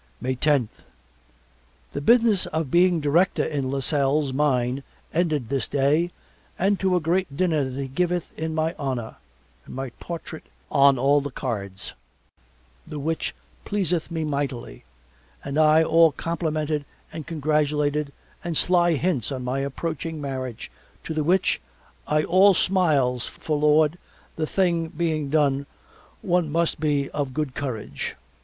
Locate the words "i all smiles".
22.07-23.27